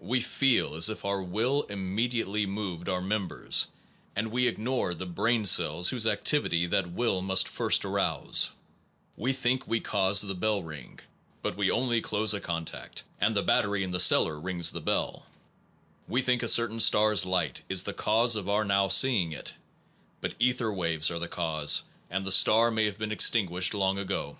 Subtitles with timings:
[0.00, 3.68] We feel as if our will im mediately moved our members,
[4.16, 8.50] and we ignore the brain cells whose activity that will must first arouse;
[9.16, 10.98] we think we cause the bell ring,
[11.42, 15.26] but we only close a contact and the battery in the cellar rings the bell;
[16.08, 19.54] we think a certain star s light is the cause of our now seeing it,
[20.20, 22.98] but ether waves are the causes, and the star 208 NOVELTY AND CAUS>TION may have
[22.98, 23.16] been
[23.52, 24.36] extinguished long ago.